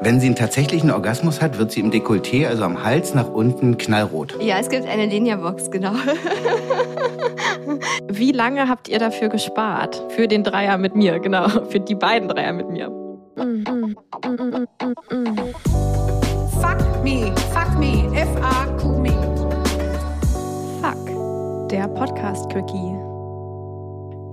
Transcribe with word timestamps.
Wenn 0.00 0.20
sie 0.20 0.26
einen 0.26 0.36
tatsächlichen 0.36 0.92
Orgasmus 0.92 1.42
hat, 1.42 1.58
wird 1.58 1.72
sie 1.72 1.80
im 1.80 1.90
Dekolleté, 1.90 2.46
also 2.46 2.62
am 2.62 2.84
Hals 2.84 3.14
nach 3.14 3.28
unten, 3.28 3.78
knallrot. 3.78 4.36
Ja, 4.40 4.58
es 4.58 4.68
gibt 4.68 4.86
eine 4.86 5.06
Linia-Box, 5.06 5.72
genau. 5.72 5.90
Wie 8.08 8.30
lange 8.30 8.68
habt 8.68 8.86
ihr 8.88 9.00
dafür 9.00 9.28
gespart? 9.28 10.00
Für 10.10 10.28
den 10.28 10.44
Dreier 10.44 10.78
mit 10.78 10.94
mir, 10.94 11.18
genau. 11.18 11.48
Für 11.68 11.80
die 11.80 11.96
beiden 11.96 12.28
Dreier 12.28 12.52
mit 12.52 12.70
mir. 12.70 12.92
Fuck 16.60 16.78
me, 17.02 17.34
fuck 17.52 17.76
me, 17.78 18.08
F-A-Q 18.14 18.98
me. 19.00 19.10
Fuck, 20.80 21.68
der 21.70 21.88
Podcast-Quickie. 21.88 23.07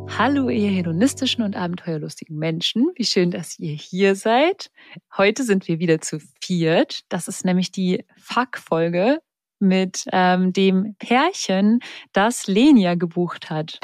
Hallo, 0.07 0.49
ihr 0.49 0.69
hedonistischen 0.69 1.43
und 1.43 1.55
abenteuerlustigen 1.55 2.37
Menschen. 2.37 2.91
Wie 2.95 3.05
schön, 3.05 3.31
dass 3.31 3.59
ihr 3.59 3.73
hier 3.73 4.15
seid. 4.15 4.71
Heute 5.17 5.43
sind 5.43 5.67
wir 5.67 5.79
wieder 5.79 5.99
zu 5.99 6.19
viert. 6.41 7.01
Das 7.09 7.27
ist 7.27 7.45
nämlich 7.45 7.71
die 7.71 8.03
Fuck-Folge 8.17 9.19
mit 9.59 10.05
ähm, 10.11 10.53
dem 10.53 10.95
Pärchen, 10.99 11.79
das 12.13 12.47
Lenia 12.47 12.95
gebucht 12.95 13.49
hat. 13.49 13.79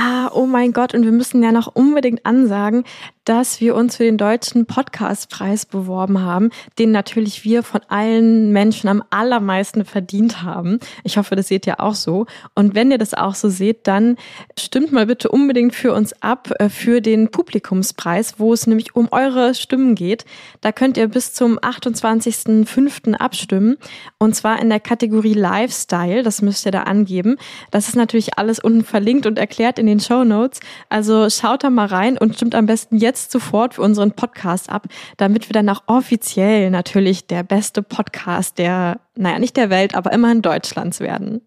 Ah, 0.00 0.30
oh 0.32 0.46
mein 0.46 0.72
Gott, 0.72 0.94
und 0.94 1.02
wir 1.02 1.10
müssen 1.10 1.42
ja 1.42 1.50
noch 1.50 1.74
unbedingt 1.74 2.24
ansagen, 2.24 2.84
dass 3.28 3.60
wir 3.60 3.74
uns 3.74 3.96
für 3.96 4.04
den 4.04 4.16
Deutschen 4.16 4.64
Podcastpreis 4.64 5.66
beworben 5.66 6.22
haben, 6.22 6.50
den 6.78 6.92
natürlich 6.92 7.44
wir 7.44 7.62
von 7.64 7.80
allen 7.88 8.52
Menschen 8.52 8.88
am 8.88 9.02
allermeisten 9.10 9.84
verdient 9.84 10.42
haben. 10.44 10.78
Ich 11.02 11.18
hoffe, 11.18 11.34
das 11.34 11.48
seht 11.48 11.66
ihr 11.66 11.80
auch 11.80 11.96
so. 11.96 12.26
Und 12.54 12.76
wenn 12.76 12.90
ihr 12.92 12.96
das 12.96 13.12
auch 13.12 13.34
so 13.34 13.50
seht, 13.50 13.86
dann 13.88 14.16
stimmt 14.56 14.92
mal 14.92 15.04
bitte 15.04 15.30
unbedingt 15.30 15.74
für 15.74 15.92
uns 15.92 16.14
ab 16.22 16.52
äh, 16.58 16.68
für 16.68 17.02
den 17.02 17.30
Publikumspreis, 17.30 18.38
wo 18.38 18.54
es 18.54 18.66
nämlich 18.66 18.94
um 18.94 19.08
eure 19.10 19.54
Stimmen 19.54 19.96
geht. 19.96 20.24
Da 20.60 20.70
könnt 20.70 20.96
ihr 20.96 21.08
bis 21.08 21.34
zum 21.34 21.58
28.05. 21.58 23.14
abstimmen. 23.14 23.76
Und 24.18 24.36
zwar 24.36 24.62
in 24.62 24.70
der 24.70 24.80
Kategorie 24.80 25.34
Lifestyle. 25.34 26.22
Das 26.22 26.40
müsst 26.40 26.64
ihr 26.64 26.72
da 26.72 26.84
angeben. 26.84 27.36
Das 27.72 27.88
ist 27.88 27.96
natürlich 27.96 28.38
alles 28.38 28.58
unten 28.58 28.84
verlinkt 28.84 29.26
und 29.26 29.38
erklärt 29.38 29.78
in 29.78 29.87
den 29.88 30.00
Show 30.00 30.22
Notes. 30.24 30.60
Also 30.88 31.28
schaut 31.30 31.64
da 31.64 31.70
mal 31.70 31.86
rein 31.86 32.18
und 32.18 32.36
stimmt 32.36 32.54
am 32.54 32.66
besten 32.66 32.98
jetzt 32.98 33.32
sofort 33.32 33.74
für 33.74 33.82
unseren 33.82 34.12
Podcast 34.12 34.70
ab, 34.70 34.86
damit 35.16 35.48
wir 35.48 35.54
dann 35.54 35.68
auch 35.68 35.82
offiziell 35.86 36.70
natürlich 36.70 37.26
der 37.26 37.42
beste 37.42 37.82
Podcast 37.82 38.58
der, 38.58 39.00
naja, 39.16 39.38
nicht 39.38 39.56
der 39.56 39.70
Welt, 39.70 39.94
aber 39.94 40.12
immerhin 40.12 40.42
Deutschlands 40.42 41.00
werden. 41.00 41.40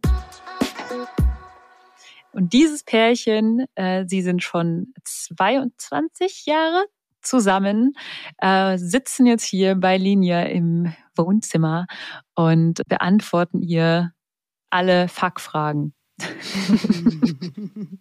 Und 2.33 2.53
dieses 2.53 2.83
Pärchen, 2.83 3.65
äh, 3.75 4.05
sie 4.07 4.21
sind 4.21 4.41
schon 4.41 4.93
22 5.03 6.45
Jahre 6.45 6.85
zusammen, 7.21 7.93
äh, 8.37 8.77
sitzen 8.77 9.25
jetzt 9.25 9.43
hier 9.43 9.75
bei 9.75 9.97
Linia 9.97 10.43
im 10.43 10.93
Wohnzimmer 11.15 11.85
und 12.35 12.81
beantworten 12.87 13.61
ihr 13.61 14.13
alle 14.69 15.07
Fuck-Fragen. 15.07 15.93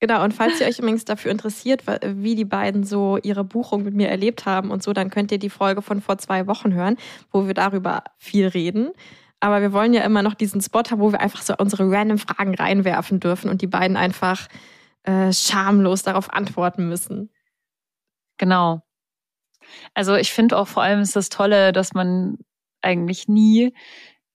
Genau, 0.00 0.22
und 0.22 0.32
falls 0.32 0.60
ihr 0.60 0.68
euch 0.68 0.78
übrigens 0.78 1.04
dafür 1.04 1.32
interessiert, 1.32 1.82
wie 2.04 2.36
die 2.36 2.44
beiden 2.44 2.84
so 2.84 3.16
ihre 3.16 3.42
Buchung 3.42 3.82
mit 3.82 3.94
mir 3.94 4.08
erlebt 4.08 4.46
haben 4.46 4.70
und 4.70 4.82
so, 4.82 4.92
dann 4.92 5.10
könnt 5.10 5.32
ihr 5.32 5.38
die 5.38 5.50
Folge 5.50 5.82
von 5.82 6.00
vor 6.00 6.18
zwei 6.18 6.46
Wochen 6.46 6.72
hören, 6.72 6.96
wo 7.32 7.48
wir 7.48 7.54
darüber 7.54 8.04
viel 8.16 8.46
reden. 8.46 8.92
Aber 9.40 9.60
wir 9.60 9.72
wollen 9.72 9.92
ja 9.92 10.02
immer 10.02 10.22
noch 10.22 10.34
diesen 10.34 10.60
Spot 10.60 10.82
haben, 10.90 11.00
wo 11.00 11.10
wir 11.10 11.20
einfach 11.20 11.42
so 11.42 11.54
unsere 11.58 11.90
random 11.90 12.18
Fragen 12.18 12.54
reinwerfen 12.54 13.18
dürfen 13.18 13.50
und 13.50 13.60
die 13.60 13.66
beiden 13.66 13.96
einfach 13.96 14.48
äh, 15.02 15.32
schamlos 15.32 16.02
darauf 16.04 16.32
antworten 16.32 16.88
müssen. 16.88 17.30
Genau. 18.36 18.82
Also 19.94 20.14
ich 20.14 20.32
finde 20.32 20.56
auch 20.56 20.68
vor 20.68 20.82
allem 20.82 21.00
ist 21.00 21.16
das 21.16 21.28
Tolle, 21.28 21.72
dass 21.72 21.92
man 21.92 22.38
eigentlich 22.82 23.28
nie 23.28 23.74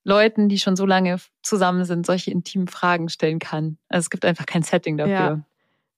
Leuten, 0.03 0.49
die 0.49 0.59
schon 0.59 0.75
so 0.75 0.85
lange 0.85 1.17
zusammen 1.41 1.85
sind, 1.85 2.05
solche 2.05 2.31
intimen 2.31 2.67
Fragen 2.67 3.07
stellen 3.07 3.39
kann. 3.39 3.77
Also 3.87 4.05
es 4.05 4.09
gibt 4.09 4.25
einfach 4.25 4.45
kein 4.45 4.63
Setting 4.63 4.97
dafür. 4.97 5.13
Ja. 5.13 5.45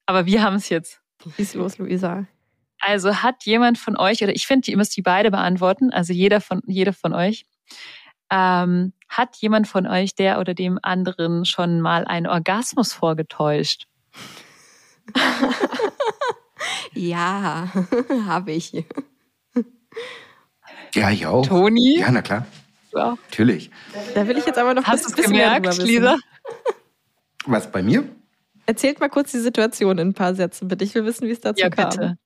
Aber 0.05 0.25
wir 0.25 0.43
haben 0.43 0.55
es 0.55 0.69
jetzt. 0.69 1.01
Schieß 1.35 1.55
los, 1.55 1.77
Luisa. 1.77 2.25
Also 2.79 3.15
hat 3.23 3.43
jemand 3.45 3.77
von 3.77 3.97
euch, 3.97 4.21
oder 4.21 4.35
ich 4.35 4.45
finde, 4.45 4.69
ihr 4.69 4.77
müsst 4.77 4.95
die 4.95 5.01
beide 5.01 5.31
beantworten, 5.31 5.91
also 5.91 6.13
jeder 6.13 6.41
von, 6.41 6.61
jeder 6.67 6.93
von 6.93 7.13
euch, 7.13 7.45
ähm, 8.29 8.93
hat 9.07 9.35
jemand 9.37 9.67
von 9.67 9.87
euch 9.87 10.15
der 10.15 10.39
oder 10.39 10.53
dem 10.53 10.79
anderen 10.81 11.45
schon 11.45 11.81
mal 11.81 12.05
einen 12.05 12.27
Orgasmus 12.27 12.93
vorgetäuscht? 12.93 13.87
ja, 16.93 17.71
habe 18.27 18.51
ich. 18.51 18.85
Ja, 20.93 21.11
ich 21.11 21.25
auch. 21.25 21.45
Toni? 21.45 21.99
Ja, 21.99 22.11
na 22.11 22.21
klar. 22.21 22.45
Ja. 22.93 23.17
Natürlich. 23.29 23.69
Da 24.13 24.27
will 24.27 24.37
ich 24.37 24.45
jetzt 24.45 24.57
aber 24.57 24.73
noch 24.73 24.83
Hast 24.85 25.05
ein 25.05 25.15
bisschen 25.15 25.33
gemerkt, 25.33 25.65
mehr 25.65 25.85
Lisa? 25.85 26.17
Was 27.45 27.71
bei 27.71 27.83
mir? 27.83 28.07
Erzählt 28.65 28.99
mal 28.99 29.09
kurz 29.09 29.31
die 29.31 29.39
Situation 29.39 29.97
in 29.97 30.09
ein 30.09 30.13
paar 30.13 30.35
Sätzen, 30.35 30.67
bitte. 30.67 30.83
Ich 30.83 30.95
will 30.95 31.05
wissen, 31.05 31.27
wie 31.27 31.31
es 31.31 31.41
dazu 31.41 31.61
ja, 31.61 31.69
kam. 31.69 31.89
Bitte. 31.89 32.17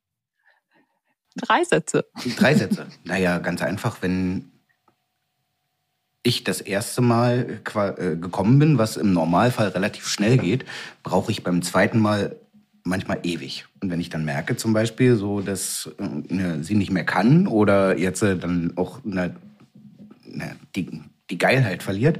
Drei 1.35 1.63
Sätze. 1.63 2.05
Drei 2.37 2.55
Sätze. 2.55 2.87
Naja, 3.03 3.37
ganz 3.39 3.61
einfach, 3.61 4.01
wenn 4.01 4.51
ich 6.23 6.43
das 6.43 6.61
erste 6.61 7.01
Mal 7.01 7.61
äh, 7.73 8.15
gekommen 8.15 8.59
bin, 8.59 8.77
was 8.77 8.97
im 8.97 9.13
Normalfall 9.13 9.69
relativ 9.69 10.07
schnell 10.07 10.37
geht, 10.37 10.65
brauche 11.03 11.31
ich 11.31 11.43
beim 11.43 11.61
zweiten 11.61 11.99
Mal 11.99 12.35
manchmal 12.83 13.19
ewig. 13.23 13.65
Und 13.81 13.89
wenn 13.89 13.99
ich 13.99 14.09
dann 14.09 14.25
merke 14.25 14.57
zum 14.57 14.73
Beispiel, 14.73 15.15
so 15.15 15.41
dass 15.41 15.89
äh, 15.97 16.61
sie 16.61 16.75
nicht 16.75 16.91
mehr 16.91 17.05
kann 17.05 17.47
oder 17.47 17.97
jetzt 17.97 18.21
äh, 18.21 18.37
dann 18.37 18.73
auch 18.75 19.03
eine, 19.05 19.35
eine, 20.25 20.55
die, 20.75 21.01
die 21.29 21.37
Geilheit 21.37 21.83
verliert, 21.83 22.19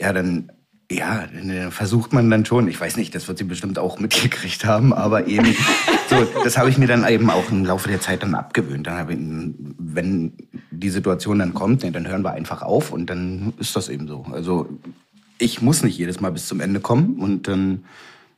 ja, 0.00 0.12
dann 0.12 0.52
ja, 0.90 1.26
versucht 1.70 2.12
man 2.12 2.30
dann 2.30 2.44
schon. 2.44 2.68
Ich 2.68 2.80
weiß 2.80 2.96
nicht, 2.96 3.14
das 3.14 3.26
wird 3.26 3.38
sie 3.38 3.44
bestimmt 3.44 3.78
auch 3.78 3.98
mitgekriegt 3.98 4.64
haben, 4.64 4.92
aber 4.92 5.26
eben, 5.26 5.54
so, 6.10 6.24
das 6.44 6.58
habe 6.58 6.70
ich 6.70 6.78
mir 6.78 6.86
dann 6.86 7.06
eben 7.08 7.28
auch 7.30 7.50
im 7.50 7.64
Laufe 7.64 7.88
der 7.88 8.00
Zeit 8.00 8.22
dann 8.22 8.34
abgewöhnt. 8.34 8.86
Dann 8.86 8.98
habe 8.98 9.14
ich, 9.14 9.18
wenn 9.18 10.32
die 10.70 10.90
Situation 10.90 11.40
dann 11.40 11.54
kommt, 11.54 11.82
dann 11.82 12.06
hören 12.06 12.22
wir 12.22 12.32
einfach 12.32 12.62
auf 12.62 12.92
und 12.92 13.10
dann 13.10 13.52
ist 13.58 13.74
das 13.74 13.88
eben 13.88 14.06
so. 14.06 14.26
Also 14.30 14.68
ich 15.38 15.60
muss 15.60 15.82
nicht 15.82 15.98
jedes 15.98 16.20
Mal 16.20 16.30
bis 16.30 16.46
zum 16.46 16.60
Ende 16.60 16.80
kommen 16.80 17.18
und 17.18 17.48
dann, 17.48 17.84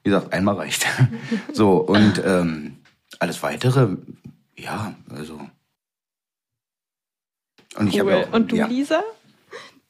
wie 0.02 0.10
gesagt, 0.10 0.32
einmal 0.32 0.56
reicht. 0.56 0.86
so, 1.52 1.76
und 1.76 2.22
ähm, 2.24 2.76
alles 3.18 3.42
weitere, 3.42 3.96
ja, 4.56 4.94
also. 5.10 5.40
Und, 7.76 7.88
ich 7.88 8.02
cool. 8.02 8.12
auch, 8.12 8.32
und 8.32 8.52
du, 8.52 8.56
ja. 8.56 8.66
Lisa? 8.66 9.02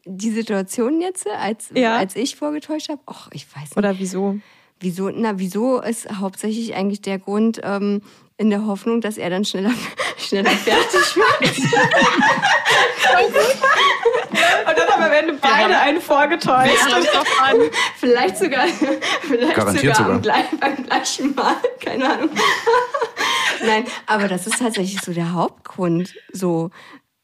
Die 0.08 0.30
Situation 0.30 1.00
jetzt, 1.00 1.28
als, 1.28 1.70
ja. 1.74 1.96
als 1.96 2.16
ich 2.16 2.36
vorgetäuscht 2.36 2.88
habe, 2.88 3.00
ach, 3.06 3.28
ich 3.32 3.46
weiß 3.54 3.62
nicht. 3.62 3.76
Oder 3.76 3.98
wieso? 3.98 4.38
Wieso? 4.80 5.10
Na, 5.10 5.38
wieso 5.38 5.80
ist 5.80 6.08
hauptsächlich 6.19 6.74
eigentlich 6.74 7.02
der 7.02 7.19
Grund 7.19 7.60
ähm, 7.62 8.02
in 8.36 8.50
der 8.50 8.64
Hoffnung, 8.64 9.00
dass 9.00 9.19
er 9.19 9.30
dann 9.30 9.44
schneller, 9.44 9.72
schneller 10.16 10.50
fertig 10.50 11.16
wird. 11.16 11.58
Und 14.69 14.78
dann 14.78 14.88
aber 14.88 15.10
werden 15.10 15.38
beide 15.41 15.78
einen 15.78 16.00
vorgetäuscht. 16.00 16.72
vielleicht 17.96 18.38
sogar, 18.38 18.66
vielleicht 19.22 19.54
Garantiert 19.54 19.96
sogar, 19.96 20.06
sogar. 20.06 20.20
Gleich, 20.20 20.46
beim 20.60 20.84
gleichen 20.84 21.34
Mal. 21.34 21.56
Keine 21.80 22.10
Ahnung. 22.10 22.30
Nein, 23.66 23.84
aber 24.06 24.28
das 24.28 24.46
ist 24.46 24.58
tatsächlich 24.58 25.00
so 25.00 25.12
der 25.12 25.32
Hauptgrund. 25.32 26.14
So, 26.32 26.70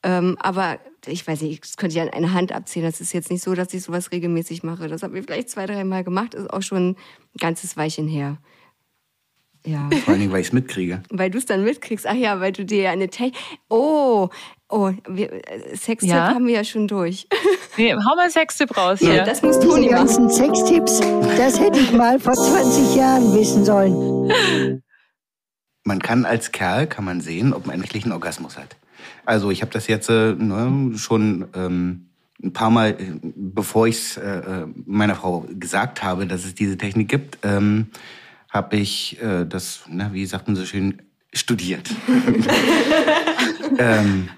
ähm, 0.03 0.37
aber 0.41 0.79
ich 1.07 1.27
weiß 1.27 1.43
nicht, 1.43 1.63
das 1.63 1.77
könnte 1.77 1.97
ich 1.97 2.03
an 2.03 2.11
einer 2.11 2.33
Hand 2.33 2.53
abzählen. 2.53 2.87
Das 2.87 3.01
ist 3.01 3.13
jetzt 3.13 3.31
nicht 3.31 3.43
so, 3.43 3.55
dass 3.55 3.73
ich 3.75 3.83
sowas 3.83 4.13
regelmäßig 4.13 4.63
mache. 4.63 4.89
Das 4.89 5.03
habe 5.03 5.19
ich 5.19 5.25
vielleicht 5.25 5.51
zwei, 5.51 5.67
drei 5.67 5.85
Mal 5.85 6.05
gemacht, 6.05 6.35
ist 6.35 6.53
auch 6.53 6.63
schon 6.63 6.91
ein 6.91 6.97
ganzes 7.39 7.77
Weilchen 7.77 8.09
her. 8.09 8.39
Ja. 9.67 9.89
Vor 10.05 10.13
allen 10.13 10.21
Dingen, 10.21 10.33
weil 10.33 10.41
ich 10.41 10.49
es 10.49 10.53
mitkriege. 10.53 11.03
Weil 11.11 11.31
du 11.31 11.39
es 11.39 11.47
dann 11.47 11.65
mitkriegst. 11.65 12.07
Ach 12.07 12.15
ja, 12.15 12.39
weil 12.39 12.53
du 12.53 12.67
dir 12.67 12.83
ja 12.83 12.91
eine 12.91 13.09
Technik. 13.09 13.35
Oh, 13.71 14.29
oh, 14.69 14.93
wir, 15.09 15.33
äh, 15.33 15.75
Sextipp 15.75 16.11
ja? 16.11 16.35
haben 16.35 16.47
wir 16.47 16.55
ja 16.55 16.65
schon 16.65 16.89
durch. 16.89 17.27
Nee, 17.77 17.93
hau 17.93 18.15
mal 18.15 18.31
Sextipp 18.31 18.77
raus 18.77 19.01
hier. 19.01 19.15
Ja, 19.15 19.25
das 19.25 19.43
muss 19.43 19.59
Toni 19.59 19.69
machen. 19.69 19.83
Die 19.83 19.89
ganzen 19.89 20.31
Sextipps, 20.31 21.01
das 21.37 21.59
hätte 21.59 21.81
ich 21.81 21.91
mal 21.91 22.21
vor 22.21 22.35
20 22.35 22.95
Jahren 22.95 23.35
wissen 23.35 23.65
sollen. 23.65 24.81
Man 25.83 25.99
kann 25.99 26.25
als 26.25 26.53
Kerl, 26.53 26.87
kann 26.87 27.05
man 27.05 27.21
sehen, 27.21 27.53
ob 27.53 27.67
man 27.67 27.75
endlich 27.75 28.05
einen 28.05 28.13
Orgasmus 28.13 28.57
hat. 28.57 28.77
Also 29.27 29.51
ich 29.51 29.63
habe 29.63 29.73
das 29.73 29.87
jetzt 29.87 30.09
äh, 30.09 30.35
ne, 30.35 30.93
schon 30.97 31.47
ähm, 31.55 32.07
ein 32.43 32.53
paar 32.53 32.71
Mal, 32.71 32.91
äh, 32.91 33.19
bevor 33.23 33.87
ich 33.87 33.97
es 33.97 34.17
äh, 34.17 34.39
äh, 34.39 34.67
meiner 34.87 35.15
Frau 35.15 35.47
gesagt 35.59 36.03
habe, 36.03 36.27
dass 36.27 36.45
es 36.45 36.55
diese 36.55 36.77
Technik 36.77 37.09
gibt, 37.09 37.39
ähm, 37.43 37.87
habe 38.51 38.77
ich 38.77 39.21
äh, 39.21 39.45
das, 39.45 39.81
na, 39.89 40.13
wie 40.13 40.27
sagt 40.27 40.47
man 40.47 40.57
so 40.57 40.65
schön, 40.65 41.03
studiert. 41.33 41.91
ähm, 43.79 44.29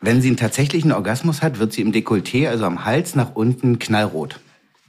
wenn 0.00 0.22
sie 0.22 0.28
einen 0.28 0.36
tatsächlichen 0.36 0.92
Orgasmus 0.92 1.42
hat, 1.42 1.58
wird 1.58 1.72
sie 1.72 1.82
im 1.82 1.92
Dekolleté, 1.92 2.48
also 2.48 2.64
am 2.64 2.84
Hals 2.84 3.14
nach 3.14 3.34
unten, 3.34 3.78
knallrot. 3.78 4.40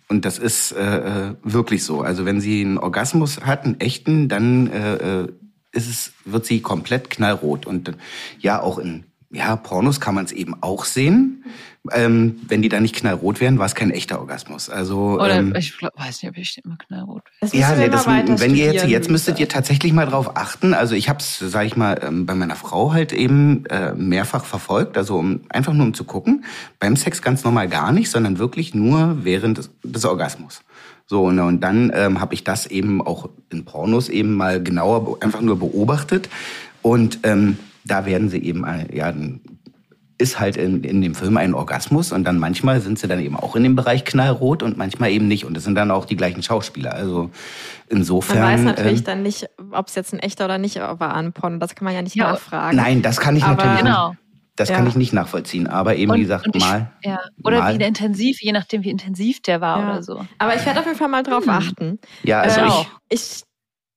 Und 0.07 0.25
das 0.25 0.39
ist 0.39 0.71
äh, 0.71 1.29
äh 1.29 1.35
wirklich 1.43 1.83
so. 1.83 2.01
Also 2.01 2.25
wenn 2.25 2.41
sie 2.41 2.61
einen 2.61 2.77
Orgasmus 2.77 3.41
hat, 3.41 3.65
einen 3.65 3.79
echten, 3.79 4.29
dann 4.29 4.67
äh, 4.67 5.27
ist 5.71 5.89
es, 5.89 6.13
wird 6.25 6.45
sie 6.45 6.61
komplett 6.61 7.09
knallrot. 7.09 7.65
Und 7.65 7.91
ja, 8.39 8.61
auch 8.61 8.79
in 8.79 9.03
ja, 9.31 9.55
Pornos 9.55 9.99
kann 9.99 10.15
man 10.15 10.25
es 10.25 10.31
eben 10.31 10.55
auch 10.61 10.85
sehen. 10.85 11.43
Ähm, 11.91 12.41
wenn 12.47 12.61
die 12.61 12.67
da 12.67 12.79
nicht 12.79 12.95
knallrot 12.95 13.39
wären, 13.39 13.57
war 13.57 13.65
es 13.65 13.73
kein 13.73 13.91
echter 13.91 14.19
Orgasmus. 14.19 14.69
Also 14.69 15.19
Oder 15.19 15.37
ähm, 15.37 15.55
ich 15.55 15.77
glaub, 15.77 15.97
weiß 15.97 16.21
nicht, 16.21 16.29
ob 16.29 16.37
ich 16.37 16.59
immer 16.63 16.77
knallrot 16.77 17.23
Das 17.39 17.53
ja, 17.53 17.73
nee, 17.73 17.89
das, 17.89 18.05
wenn 18.05 18.55
ihr 18.55 18.73
jetzt, 18.73 18.87
jetzt 18.87 19.09
müsstet 19.09 19.39
ihr 19.39 19.47
tatsächlich 19.47 19.93
mal 19.93 20.05
drauf 20.05 20.35
achten. 20.35 20.73
Also 20.73 20.95
ich 20.95 21.09
habe 21.09 21.19
es, 21.19 21.39
sage 21.39 21.67
ich 21.67 21.77
mal, 21.77 21.99
ähm, 22.03 22.25
bei 22.25 22.35
meiner 22.35 22.55
Frau 22.55 22.91
halt 22.91 23.13
eben 23.13 23.65
äh, 23.67 23.93
mehrfach 23.93 24.45
verfolgt. 24.45 24.97
Also 24.97 25.17
um, 25.17 25.41
einfach 25.49 25.73
nur 25.73 25.85
um 25.85 25.93
zu 25.93 26.03
gucken. 26.03 26.43
Beim 26.79 26.95
Sex 26.95 27.21
ganz 27.21 27.43
normal 27.43 27.69
gar 27.69 27.91
nicht, 27.91 28.09
sondern 28.09 28.39
wirklich 28.39 28.73
nur 28.73 29.23
während 29.23 29.59
des, 29.59 29.69
des 29.83 30.05
Orgasmus. 30.05 30.61
So, 31.05 31.31
ne, 31.31 31.43
und 31.45 31.61
dann 31.61 31.91
ähm, 31.95 32.19
habe 32.19 32.33
ich 32.33 32.43
das 32.43 32.67
eben 32.67 33.01
auch 33.01 33.29
in 33.49 33.65
Pornos 33.65 34.09
eben 34.09 34.35
mal 34.35 34.61
genauer 34.61 35.17
einfach 35.21 35.41
nur 35.41 35.57
beobachtet. 35.57 36.29
Und 36.81 37.19
ähm, 37.23 37.57
da 37.85 38.05
werden 38.05 38.29
sie 38.29 38.43
eben, 38.43 38.63
äh, 38.65 38.95
ja, 38.95 39.11
dann 39.11 39.41
ist 40.21 40.37
halt 40.39 40.57
in, 40.57 40.83
in 40.83 41.01
dem 41.01 41.15
Film 41.15 41.37
ein 41.37 41.53
Orgasmus 41.53 42.11
und 42.11 42.25
dann 42.25 42.39
manchmal 42.39 42.81
sind 42.81 42.99
sie 42.99 43.07
dann 43.07 43.21
eben 43.21 43.37
auch 43.37 43.55
in 43.55 43.63
dem 43.63 43.77
Bereich 43.77 44.03
knallrot 44.03 44.63
und 44.63 44.75
manchmal 44.77 45.11
eben 45.11 45.29
nicht. 45.29 45.45
Und 45.45 45.55
es 45.55 45.63
sind 45.63 45.75
dann 45.75 45.91
auch 45.91 46.03
die 46.03 46.17
gleichen 46.17 46.43
Schauspieler. 46.43 46.93
Also 46.93 47.29
insofern. 47.87 48.39
Man 48.39 48.53
weiß 48.53 48.61
natürlich 48.65 48.99
ähm, 48.99 49.05
dann 49.05 49.23
nicht, 49.23 49.47
ob 49.71 49.87
es 49.87 49.95
jetzt 49.95 50.13
ein 50.13 50.19
echter 50.19 50.43
oder 50.45 50.57
nicht 50.57 50.75
war 50.77 51.13
an 51.13 51.31
Porno. 51.31 51.57
Das 51.59 51.73
kann 51.73 51.85
man 51.85 51.93
ja 51.93 52.01
nicht 52.01 52.15
Ja, 52.17 52.31
nachfragen. 52.33 52.75
Nein, 52.75 53.01
das 53.01 53.21
kann 53.21 53.37
ich 53.37 53.43
Aber- 53.45 53.55
natürlich 53.63 53.79
Genau. 53.79 54.09
nicht. 54.09 54.19
Das 54.57 54.67
kann 54.67 54.83
Ja. 54.83 54.89
ich 54.89 54.97
nicht 54.97 55.13
nachvollziehen. 55.13 55.67
Aber 55.67 55.95
eben, 55.95 56.13
wie 56.15 56.19
gesagt, 56.19 56.47
und 56.47 56.55
ich, 56.57 56.65
mal. 56.65 56.91
Ja. 57.01 57.19
Oder 57.45 57.59
mal. 57.59 57.79
wie 57.79 57.81
intensiv, 57.81 58.41
je 58.41 58.51
nachdem, 58.51 58.83
wie 58.83 58.89
intensiv 58.89 59.41
der 59.41 59.61
war 59.61 59.79
Ja. 59.79 59.89
oder 59.91 60.03
so. 60.03 60.25
Aber 60.37 60.53
ich 60.53 60.65
werde 60.65 60.81
auf 60.81 60.85
jeden 60.85 60.97
Fall 60.97 61.07
mal 61.07 61.23
drauf 61.23 61.43
Hm. 61.45 61.49
achten. 61.49 61.99
Ja, 62.23 62.41
also 62.41 62.59
Äh, 62.59 62.67
ich. 62.67 62.87
Ich 63.11 63.43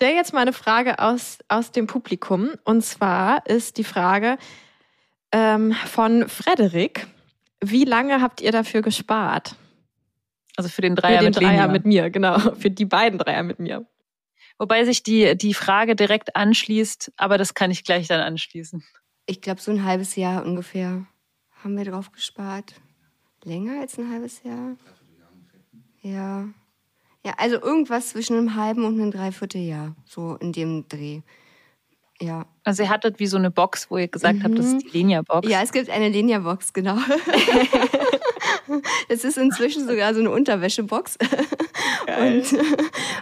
stelle 0.02 0.16
jetzt 0.16 0.32
mal 0.32 0.40
eine 0.40 0.52
Frage 0.52 0.98
aus, 0.98 1.38
aus 1.46 1.70
dem 1.70 1.86
Publikum. 1.86 2.50
Und 2.64 2.84
zwar 2.84 3.46
ist 3.46 3.78
die 3.78 3.84
Frage 3.84 4.36
ähm, 5.30 5.74
von 5.86 6.28
Frederik. 6.28 7.06
Wie 7.60 7.84
lange 7.84 8.20
habt 8.20 8.40
ihr 8.40 8.50
dafür 8.50 8.82
gespart? 8.82 9.54
Also 10.56 10.68
für 10.70 10.82
den 10.82 10.96
Für 10.96 11.02
Dreier 11.02 11.20
den 11.20 11.26
mit 11.26 11.36
Dreier 11.36 11.68
mit 11.68 11.86
mir, 11.86 12.10
genau. 12.10 12.36
Für 12.58 12.68
die 12.68 12.84
beiden 12.84 13.20
Dreier 13.20 13.44
mit 13.44 13.60
mir. 13.60 13.86
Wobei 14.58 14.84
sich 14.84 15.04
die, 15.04 15.36
die 15.36 15.54
Frage 15.54 15.94
direkt 15.94 16.34
anschließt, 16.34 17.12
aber 17.16 17.38
das 17.38 17.54
kann 17.54 17.70
ich 17.70 17.84
gleich 17.84 18.08
dann 18.08 18.22
anschließen. 18.22 18.82
Ich 19.26 19.40
glaube, 19.40 19.60
so 19.60 19.70
ein 19.70 19.84
halbes 19.84 20.16
Jahr 20.16 20.44
ungefähr 20.44 21.06
haben 21.62 21.78
wir 21.78 21.84
drauf 21.84 22.10
gespart. 22.10 22.74
Länger 23.44 23.80
als 23.80 23.96
ein 23.98 24.10
halbes 24.10 24.42
Jahr? 24.42 24.76
Ja. 26.02 26.48
Ja, 27.24 27.34
also 27.36 27.60
irgendwas 27.60 28.08
zwischen 28.10 28.36
einem 28.36 28.56
halben 28.56 28.84
und 28.84 29.00
einem 29.00 29.10
Dreivierteljahr. 29.12 29.94
So 30.04 30.36
in 30.40 30.52
dem 30.52 30.86
Dreh. 30.88 31.20
Ja. 32.20 32.46
Also 32.64 32.82
ihr 32.84 32.88
hattet 32.88 33.18
wie 33.18 33.26
so 33.26 33.36
eine 33.36 33.50
Box, 33.50 33.90
wo 33.90 33.98
ihr 33.98 34.08
gesagt 34.08 34.40
habt, 34.44 34.56
das 34.58 34.66
Mhm. 34.66 34.76
ist 34.78 34.86
die 34.86 34.98
Lenia-Box. 34.98 35.48
Ja, 35.48 35.62
es 35.62 35.72
gibt 35.72 35.90
eine 35.90 36.08
Lenia-Box, 36.08 36.72
genau. 36.72 36.96
Es 39.08 39.24
ist 39.24 39.38
inzwischen 39.38 39.86
sogar 39.86 40.14
so 40.14 40.20
eine 40.20 40.30
Unterwäschebox. 40.30 41.18
Und 42.20 42.44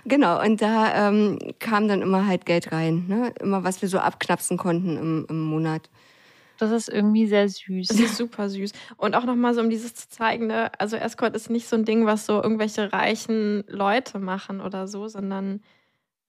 genau, 0.05 0.41
und 0.43 0.61
da 0.61 1.09
ähm, 1.09 1.39
kam 1.59 1.89
dann 1.89 2.03
immer 2.03 2.27
halt 2.27 2.47
Geld 2.47 2.73
rein. 2.73 3.07
Ne? 3.09 3.33
Immer 3.41 3.65
was 3.65 3.81
wir 3.83 3.89
so 3.89 3.99
abknapsen 3.99 4.57
konnten 4.59 4.97
im, 4.97 5.27
im 5.29 5.41
Monat. 5.43 5.89
Das 6.61 6.71
ist 6.71 6.89
irgendwie 6.89 7.27
sehr 7.27 7.49
süß. 7.49 7.89
Das 7.89 7.99
ist 8.01 8.17
super 8.17 8.49
süß. 8.49 8.73
Und 8.97 9.15
auch 9.17 9.25
nochmal 9.25 9.55
so, 9.55 9.61
um 9.61 9.71
dieses 9.71 9.95
zu 9.95 10.09
zeigen, 10.09 10.47
ne? 10.47 10.71
also 10.79 10.97
Escort 10.97 11.35
ist 11.35 11.51
nicht 11.51 11.69
so 11.69 11.77
ein 11.77 11.85
Ding, 11.85 12.07
was 12.07 12.27
so 12.27 12.43
irgendwelche 12.43 12.93
reichen 12.93 13.65
Leute 13.69 14.19
machen 14.19 14.61
oder 14.61 14.87
so, 14.87 15.09
sondern 15.09 15.63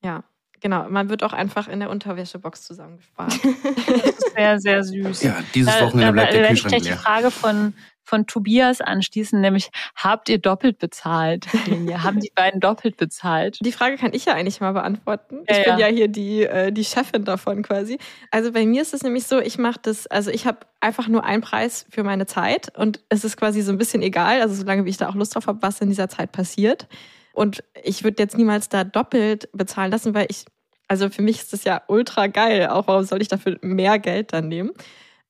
ja, 0.04 0.24
genau, 0.62 0.88
man 0.89 1.10
wird 1.10 1.24
auch 1.24 1.33
einfach 1.33 1.68
in 1.68 1.80
der 1.80 1.89
Unterwäschebox 1.89 2.63
zusammengespart. 2.63 3.33
Das 3.88 4.06
ist 4.18 4.33
sehr, 4.36 4.60
sehr 4.60 4.83
süß. 4.83 5.24
Ja, 5.24 5.38
dieses 5.54 5.74
Da- 5.75 5.86
Wochenende 5.86 6.06
da 6.07 6.12
bleibt 6.12 6.34
der 6.34 6.44
ich 6.44 6.48
Kühlschrank 6.50 6.69
gleich 6.72 6.81
die 6.84 6.88
leer. 6.89 6.98
Frage 6.98 7.30
von, 7.31 7.74
von 8.03 8.27
Tobias 8.27 8.81
anschließen, 8.81 9.39
nämlich 9.39 9.69
habt 9.95 10.30
ihr 10.30 10.38
doppelt 10.38 10.80
bezahlt? 10.80 11.48
Haben 11.53 12.19
die 12.19 12.31
beiden 12.36 12.59
doppelt 12.59 12.98
bezahlt? 12.98 13.59
Die 13.62 13.71
Frage 13.71 13.98
kann 13.98 14.13
ich 14.13 14.25
ja 14.25 14.33
eigentlich 14.33 14.59
mal 14.59 14.74
beantworten. 14.74 15.44
Ja, 15.48 15.57
ich 15.57 15.63
bin 15.63 15.77
ja. 15.80 15.88
ja 15.88 15.95
hier 15.95 16.07
die, 16.07 16.44
äh, 16.44 16.71
die 16.71 16.83
Chefin 16.83 17.24
davon 17.25 17.63
quasi. 17.63 18.00
Also 18.31 18.51
bei 18.51 18.65
mir 18.65 18.81
ist 18.81 18.94
es 18.94 19.03
nämlich 19.03 19.27
so, 19.27 19.39
ich 19.39 19.57
mache 19.57 19.80
das, 19.81 20.07
also 20.07 20.31
ich 20.31 20.45
habe 20.45 20.59
einfach 20.80 21.07
nur 21.07 21.24
einen 21.24 21.42
Preis 21.42 21.86
für 21.89 22.03
meine 22.03 22.25
Zeit 22.25 22.77
und 22.77 23.01
es 23.09 23.24
ist 23.24 23.38
quasi 23.38 23.62
so 23.62 23.71
ein 23.71 23.77
bisschen 23.77 24.01
egal, 24.01 24.42
also 24.42 24.56
solange 24.56 24.86
wie 24.86 24.89
ich 24.89 24.98
da 24.98 25.09
auch 25.09 25.15
Lust 25.15 25.36
drauf 25.36 25.48
habe, 25.48 25.62
was 25.62 25.80
in 25.81 25.89
dieser 25.89 26.09
Zeit 26.09 26.31
passiert. 26.31 26.88
Und 27.33 27.63
ich 27.83 28.03
würde 28.03 28.21
jetzt 28.21 28.38
niemals 28.38 28.69
da 28.69 28.83
doppelt 28.83 29.50
bezahlen 29.53 29.92
lassen, 29.92 30.13
weil 30.13 30.27
ich, 30.30 30.45
also 30.88 31.09
für 31.09 31.21
mich 31.21 31.39
ist 31.39 31.53
das 31.53 31.63
ja 31.63 31.81
ultra 31.88 32.27
geil. 32.27 32.68
Auch 32.68 32.88
warum 32.88 33.03
soll 33.03 33.21
ich 33.21 33.27
dafür 33.27 33.57
mehr 33.62 34.00
Geld 34.00 34.33
dann 34.33 34.50
nehmen? 34.50 34.71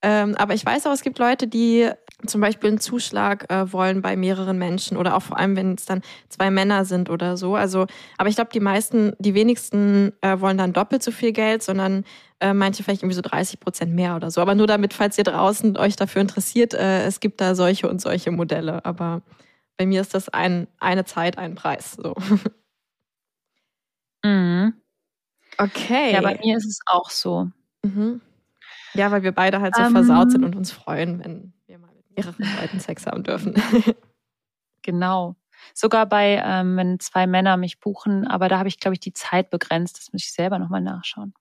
Ähm, 0.03 0.35
aber 0.35 0.53
ich 0.53 0.65
weiß 0.65 0.87
auch, 0.87 0.91
es 0.91 1.01
gibt 1.03 1.19
Leute, 1.19 1.47
die 1.47 1.89
zum 2.25 2.41
Beispiel 2.41 2.69
einen 2.69 2.79
Zuschlag 2.79 3.51
äh, 3.51 3.71
wollen 3.71 4.01
bei 4.01 4.15
mehreren 4.15 4.57
Menschen 4.57 4.97
oder 4.97 5.15
auch 5.15 5.21
vor 5.21 5.37
allem, 5.37 5.55
wenn 5.55 5.73
es 5.73 5.85
dann 5.85 6.01
zwei 6.29 6.49
Männer 6.51 6.85
sind 6.85 7.09
oder 7.09 7.37
so. 7.37 7.55
Also, 7.55 7.85
aber 8.17 8.29
ich 8.29 8.35
glaube, 8.35 8.51
die 8.53 8.59
meisten, 8.59 9.13
die 9.19 9.33
wenigsten 9.33 10.13
äh, 10.21 10.39
wollen 10.39 10.57
dann 10.57 10.73
doppelt 10.73 11.03
so 11.03 11.11
viel 11.11 11.31
Geld, 11.31 11.63
sondern 11.63 12.03
äh, 12.39 12.53
manche 12.53 12.83
vielleicht 12.83 13.03
irgendwie 13.03 13.15
so 13.15 13.21
30 13.21 13.59
Prozent 13.59 13.93
mehr 13.93 14.15
oder 14.15 14.31
so. 14.31 14.41
Aber 14.41 14.55
nur 14.55 14.67
damit, 14.67 14.93
falls 14.93 15.17
ihr 15.17 15.23
draußen 15.23 15.77
euch 15.77 15.95
dafür 15.95 16.21
interessiert, 16.21 16.73
äh, 16.73 17.03
es 17.05 17.19
gibt 17.19 17.41
da 17.41 17.53
solche 17.55 17.87
und 17.89 18.01
solche 18.01 18.31
Modelle. 18.31 18.83
Aber 18.85 19.21
bei 19.77 19.85
mir 19.85 20.01
ist 20.01 20.13
das 20.13 20.29
ein, 20.29 20.67
eine 20.79 21.05
Zeit, 21.05 21.37
ein 21.37 21.55
Preis. 21.55 21.93
So. 21.93 22.15
Mhm. 24.23 24.73
Okay. 25.57 26.13
Ja, 26.13 26.21
bei 26.21 26.37
mir 26.43 26.57
ist 26.57 26.67
es 26.67 26.79
auch 26.85 27.09
so. 27.09 27.49
Mhm. 27.83 28.21
Ja, 28.93 29.11
weil 29.11 29.23
wir 29.23 29.31
beide 29.31 29.61
halt 29.61 29.75
so 29.75 29.81
Ähm. 29.81 29.91
versaut 29.91 30.31
sind 30.31 30.43
und 30.43 30.55
uns 30.55 30.71
freuen, 30.71 31.23
wenn 31.23 31.53
wir 31.67 31.79
mal 31.79 31.89
mit 31.95 32.17
mehreren 32.17 32.45
Leuten 32.61 32.79
Sex 32.79 33.05
haben 33.05 33.23
dürfen. 33.23 33.55
Genau. 34.83 35.35
Sogar 35.73 36.07
bei, 36.07 36.41
ähm, 36.43 36.75
wenn 36.75 36.99
zwei 36.99 37.27
Männer 37.27 37.55
mich 37.55 37.79
buchen, 37.79 38.25
aber 38.27 38.49
da 38.49 38.57
habe 38.57 38.67
ich, 38.67 38.79
glaube 38.79 38.95
ich, 38.95 38.99
die 38.99 39.13
Zeit 39.13 39.49
begrenzt. 39.51 39.97
Das 39.99 40.11
muss 40.11 40.23
ich 40.23 40.33
selber 40.33 40.57
nochmal 40.57 40.81
nachschauen. 40.81 41.33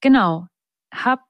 Genau. 0.00 0.48
Habt 0.94 1.24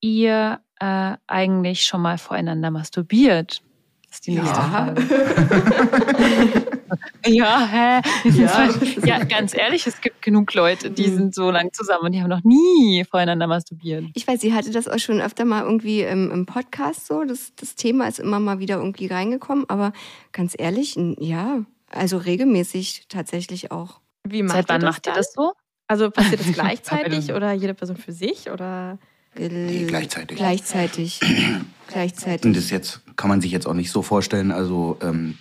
ihr 0.00 0.60
äh, 0.78 1.16
eigentlich 1.26 1.84
schon 1.84 2.00
mal 2.00 2.16
voreinander 2.16 2.70
masturbiert? 2.70 3.62
Das 4.08 4.16
ist 4.16 4.26
die 4.26 4.34
nächste 4.34 4.56
Ja. 4.56 4.94
Ja, 7.26 7.66
hä? 7.66 8.30
Ja. 8.30 8.70
ja, 9.04 9.24
ganz 9.24 9.54
ehrlich, 9.54 9.86
es 9.86 10.00
gibt 10.00 10.22
genug 10.22 10.54
Leute, 10.54 10.90
die 10.90 11.08
sind 11.10 11.34
so 11.34 11.50
lang 11.50 11.72
zusammen 11.72 12.06
und 12.06 12.12
die 12.12 12.22
haben 12.22 12.30
noch 12.30 12.44
nie 12.44 13.04
voreinander 13.04 13.46
masturbiert. 13.46 14.04
Ich 14.14 14.26
weiß, 14.26 14.40
sie 14.40 14.54
hatte 14.54 14.70
das 14.70 14.88
auch 14.88 14.98
schon 14.98 15.20
öfter 15.20 15.44
mal 15.44 15.62
irgendwie 15.64 16.02
im, 16.02 16.30
im 16.30 16.46
Podcast 16.46 17.06
so. 17.06 17.24
Das, 17.24 17.52
das 17.56 17.74
Thema 17.74 18.08
ist 18.08 18.18
immer 18.18 18.40
mal 18.40 18.58
wieder 18.60 18.76
irgendwie 18.76 19.06
reingekommen. 19.06 19.68
Aber 19.68 19.92
ganz 20.32 20.54
ehrlich, 20.56 20.96
ja, 21.18 21.64
also 21.90 22.18
regelmäßig 22.18 23.06
tatsächlich 23.08 23.70
auch. 23.72 24.00
Wie 24.24 24.42
macht 24.42 24.56
Seit 24.56 24.68
wann 24.68 24.80
ihr 24.80 24.86
das 24.86 24.94
macht 24.94 25.06
ihr 25.06 25.12
das 25.12 25.32
so? 25.32 25.52
Also 25.86 26.10
passiert 26.10 26.40
das 26.40 26.52
gleichzeitig 26.52 27.32
oder 27.32 27.52
jede 27.52 27.74
Person 27.74 27.96
für 27.96 28.12
sich 28.12 28.50
oder? 28.50 28.98
Nee, 29.38 29.84
gleichzeitig. 29.86 30.36
Gleichzeitig. 30.38 31.20
Und 31.22 31.64
gleichzeitig. 31.88 32.52
das 32.54 32.70
jetzt 32.70 33.00
kann 33.16 33.28
man 33.28 33.40
sich 33.40 33.50
jetzt 33.50 33.66
auch 33.66 33.74
nicht 33.74 33.90
so 33.90 34.02
vorstellen. 34.02 34.50
Also, 34.52 34.98
ähm, 35.02 35.34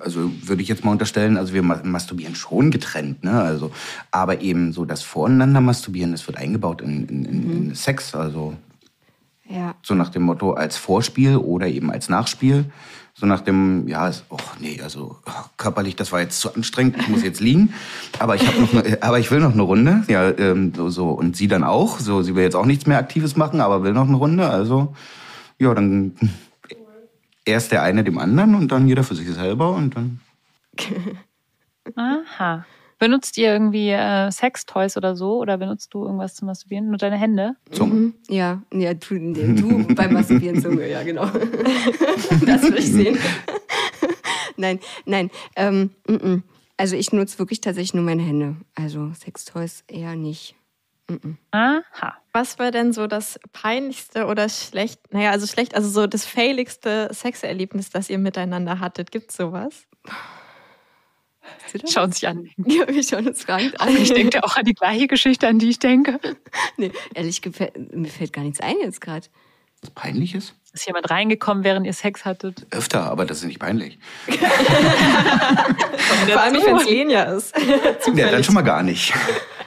also 0.00 0.30
würde 0.42 0.60
ich 0.62 0.68
jetzt 0.68 0.84
mal 0.84 0.90
unterstellen, 0.90 1.36
also 1.38 1.54
wir 1.54 1.62
ma- 1.62 1.80
masturbieren 1.82 2.34
schon 2.34 2.70
getrennt, 2.70 3.24
ne? 3.24 3.40
Also, 3.40 3.70
aber 4.10 4.40
eben 4.42 4.72
so 4.72 4.84
das 4.84 5.02
Voreinander 5.02 5.60
masturbieren, 5.62 6.12
das 6.12 6.26
wird 6.26 6.36
eingebaut 6.36 6.82
in, 6.82 7.06
in, 7.06 7.24
in, 7.24 7.50
in 7.68 7.74
Sex. 7.74 8.14
Also 8.14 8.54
Ja. 9.48 9.74
so 9.82 9.94
nach 9.94 10.10
dem 10.10 10.22
Motto 10.22 10.52
als 10.52 10.76
Vorspiel 10.76 11.36
oder 11.36 11.66
eben 11.68 11.90
als 11.90 12.08
Nachspiel. 12.10 12.66
So 13.20 13.26
nach 13.26 13.40
dem, 13.40 13.88
ja, 13.88 14.06
ist- 14.08 14.24
oh 14.30 14.36
nee, 14.60 14.80
also 14.80 15.16
oh, 15.26 15.30
körperlich, 15.56 15.96
das 15.96 16.12
war 16.12 16.20
jetzt 16.20 16.38
zu 16.38 16.54
anstrengend, 16.54 16.96
ich 17.00 17.08
muss 17.08 17.24
jetzt 17.24 17.40
liegen. 17.40 17.74
Aber 18.20 18.36
ich 18.36 18.46
habe 18.46 18.60
noch, 18.60 18.72
eine, 18.72 19.02
aber 19.02 19.18
ich 19.18 19.28
will 19.32 19.40
noch 19.40 19.52
eine 19.52 19.62
Runde, 19.62 20.04
ja, 20.06 20.30
ähm, 20.38 20.72
so, 20.76 20.88
so 20.88 21.08
und 21.10 21.36
sie 21.36 21.48
dann 21.48 21.64
auch. 21.64 21.98
So, 21.98 22.22
sie 22.22 22.36
will 22.36 22.44
jetzt 22.44 22.54
auch 22.54 22.64
nichts 22.66 22.86
mehr 22.86 22.98
Aktives 22.98 23.34
machen, 23.36 23.60
aber 23.60 23.82
will 23.82 23.92
noch 23.92 24.06
eine 24.06 24.16
Runde. 24.16 24.48
Also 24.48 24.94
ja, 25.58 25.74
dann 25.74 26.16
erst 27.44 27.72
der 27.72 27.82
eine 27.82 28.04
dem 28.04 28.18
anderen 28.18 28.54
und 28.54 28.70
dann 28.70 28.86
jeder 28.86 29.02
für 29.02 29.16
sich 29.16 29.28
selber 29.32 29.70
und 29.74 29.96
dann. 29.96 30.20
Aha. 31.96 32.64
Benutzt 32.98 33.38
ihr 33.38 33.52
irgendwie 33.52 33.90
äh, 33.90 34.30
Sextoys 34.30 34.96
oder 34.96 35.14
so? 35.14 35.38
Oder 35.38 35.56
benutzt 35.58 35.94
du 35.94 36.04
irgendwas 36.04 36.34
zum 36.34 36.46
Masturbieren? 36.46 36.88
Nur 36.88 36.98
deine 36.98 37.16
Hände? 37.16 37.54
Zunge. 37.70 37.94
Mhm. 37.94 38.14
Ja, 38.28 38.62
ja 38.72 38.94
du, 38.94 39.14
nee, 39.14 39.54
du 39.54 39.86
beim 39.94 40.12
Masturbieren 40.12 40.60
Zunge, 40.60 40.88
ja, 40.90 41.02
genau. 41.04 41.26
das 42.46 42.62
will 42.62 42.78
ich 42.78 42.92
sehen. 42.92 43.18
nein, 44.56 44.80
nein. 45.06 45.30
Ähm, 45.54 45.90
mm, 46.08 46.14
mm. 46.14 46.42
also 46.76 46.96
ich 46.96 47.12
nutze 47.12 47.38
wirklich 47.38 47.60
tatsächlich 47.60 47.94
nur 47.94 48.04
meine 48.04 48.22
Hände. 48.22 48.56
Also 48.74 49.12
Sextoys 49.14 49.84
eher 49.86 50.16
nicht. 50.16 50.56
Aha. 51.52 51.82
Was 52.32 52.58
war 52.58 52.70
denn 52.70 52.92
so 52.92 53.06
das 53.06 53.40
peinlichste 53.52 54.26
oder 54.26 54.48
schlecht, 54.48 55.00
naja, 55.12 55.30
also 55.30 55.46
schlecht, 55.46 55.74
also 55.74 55.88
so 55.88 56.06
das 56.06 56.26
failigste 56.26 57.08
Sexerlebnis, 57.12 57.90
das 57.90 58.10
ihr 58.10 58.18
miteinander 58.18 58.80
hattet? 58.80 59.10
Gibt's 59.10 59.36
sowas? 59.36 59.86
Schauen 61.90 62.12
sich 62.12 62.26
an. 62.26 62.48
Ja, 62.66 62.88
wir 62.88 63.02
schauen 63.02 63.28
uns 63.28 63.42
fragend 63.42 63.80
an. 63.80 63.96
Ich 63.96 64.12
denke 64.12 64.44
auch 64.44 64.56
an 64.56 64.64
die 64.64 64.74
gleiche 64.74 65.06
Geschichte, 65.06 65.48
an 65.48 65.58
die 65.58 65.70
ich 65.70 65.78
denke. 65.78 66.20
Nee, 66.76 66.92
ehrlich, 67.14 67.40
mir 67.92 68.08
fällt 68.08 68.32
gar 68.32 68.42
nichts 68.42 68.60
ein 68.60 68.76
jetzt 68.80 69.00
gerade. 69.00 69.26
Was 69.80 69.90
Peinliches? 69.90 70.54
Ist 70.72 70.86
jemand 70.86 71.10
reingekommen, 71.10 71.64
während 71.64 71.86
ihr 71.86 71.92
Sex 71.92 72.24
hattet? 72.24 72.66
Öfter, 72.70 73.04
aber 73.04 73.24
das 73.24 73.38
ist 73.38 73.44
nicht 73.44 73.58
peinlich. 73.58 73.98
Vor 76.26 76.40
allem 76.40 76.52
nicht, 76.52 76.66
wenn 76.66 76.76
es 76.76 76.88
Lenia 76.88 77.22
ist. 77.24 77.54
ja, 78.14 78.30
dann 78.30 78.44
schon 78.44 78.54
mal 78.54 78.62
gar 78.62 78.82
nicht. 78.82 79.14